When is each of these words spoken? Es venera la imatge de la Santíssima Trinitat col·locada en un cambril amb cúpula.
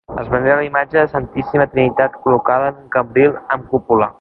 Es 0.19 0.29
venera 0.29 0.53
la 0.59 0.63
imatge 0.67 0.95
de 0.95 1.03
la 1.03 1.11
Santíssima 1.11 1.67
Trinitat 1.75 2.17
col·locada 2.25 2.73
en 2.73 2.81
un 2.85 2.89
cambril 2.97 3.37
amb 3.57 3.69
cúpula. 3.75 4.09